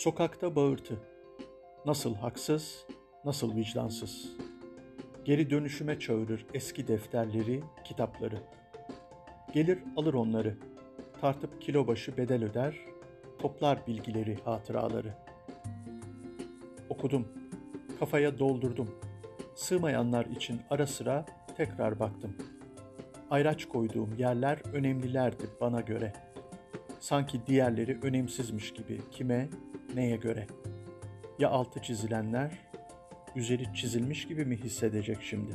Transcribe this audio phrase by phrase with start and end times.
[0.00, 0.98] Sokakta bağırtı.
[1.86, 2.86] Nasıl haksız,
[3.24, 4.36] nasıl vicdansız.
[5.24, 8.38] Geri dönüşüme çağırır eski defterleri, kitapları.
[9.52, 10.56] Gelir alır onları.
[11.20, 12.76] Tartıp kilo başı bedel öder,
[13.38, 15.14] toplar bilgileri, hatıraları.
[16.88, 17.28] Okudum,
[17.98, 18.90] kafaya doldurdum.
[19.54, 22.36] Sığmayanlar için ara sıra tekrar baktım.
[23.30, 26.12] Ayraç koyduğum yerler önemlilerdi bana göre.
[27.00, 29.48] Sanki diğerleri önemsizmiş gibi kime,
[29.94, 30.46] neye göre?
[31.38, 32.50] Ya altı çizilenler
[33.36, 35.52] üzeri çizilmiş gibi mi hissedecek şimdi?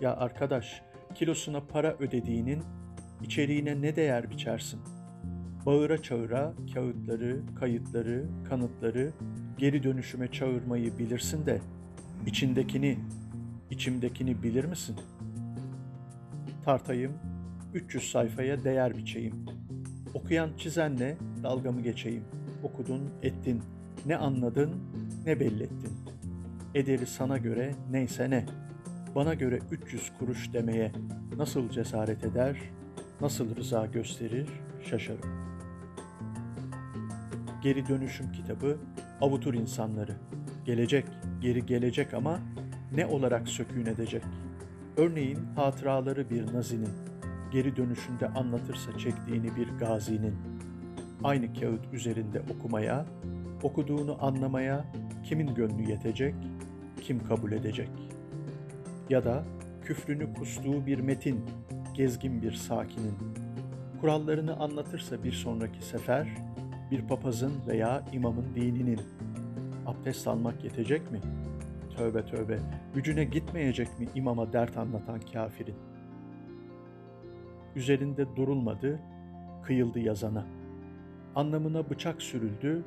[0.00, 0.82] Ya arkadaş,
[1.14, 2.62] kilosuna para ödediğinin
[3.22, 4.80] içeriğine ne değer biçersin?
[5.66, 9.12] Bağıra çağıra kağıtları, kayıtları, kanıtları
[9.58, 11.60] geri dönüşüme çağırmayı bilirsin de
[12.26, 12.98] içindekini,
[13.70, 14.96] içimdekini bilir misin?
[16.64, 17.12] Tartayım,
[17.74, 19.34] 300 sayfaya değer biçeyim.
[20.14, 22.24] Okuyan çizenle dalgamı geçeyim.
[22.62, 23.62] Okudun, ettin,
[24.06, 24.70] ne anladın,
[25.26, 25.92] ne bellettin.
[26.74, 28.46] Ederi sana göre neyse ne.
[29.14, 30.92] Bana göre 300 kuruş demeye
[31.36, 32.56] nasıl cesaret eder,
[33.20, 34.48] nasıl rıza gösterir
[34.90, 35.48] şaşarım.
[37.62, 38.78] Geri Dönüşüm kitabı
[39.20, 40.16] avutur insanları.
[40.64, 41.04] Gelecek,
[41.40, 42.38] geri gelecek ama
[42.94, 44.22] ne olarak sökün edecek?
[44.96, 46.90] Örneğin hatıraları bir nazinin,
[47.52, 50.34] geri dönüşünde anlatırsa çektiğini bir gazinin.
[51.24, 53.06] Aynı kağıt üzerinde okumaya,
[53.62, 54.84] okuduğunu anlamaya
[55.24, 56.34] kimin gönlü yetecek,
[57.00, 57.90] kim kabul edecek?
[59.10, 59.44] Ya da
[59.84, 61.44] küfrünü kustuğu bir metin,
[61.94, 63.14] gezgin bir sakinin.
[64.00, 66.28] Kurallarını anlatırsa bir sonraki sefer,
[66.90, 69.00] bir papazın veya imamın dininin.
[69.86, 71.20] Abdest almak yetecek mi?
[71.96, 72.58] Tövbe tövbe,
[72.94, 75.74] gücüne gitmeyecek mi imama dert anlatan kafirin?
[77.78, 79.00] Üzerinde durulmadı,
[79.62, 80.46] kıyıldı yazana.
[81.34, 82.84] Anlamına bıçak sürüldü,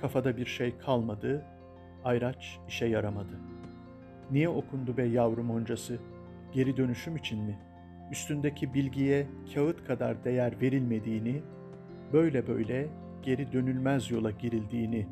[0.00, 1.44] kafada bir şey kalmadı,
[2.04, 3.38] ayraç işe yaramadı.
[4.30, 5.98] Niye okundu be yavrum oncası?
[6.52, 7.58] Geri dönüşüm için mi?
[8.12, 11.42] Üstündeki bilgiye kağıt kadar değer verilmediğini,
[12.12, 12.88] böyle böyle
[13.22, 15.06] geri dönülmez yola girildiğini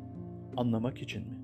[0.57, 1.42] anlamak için mi?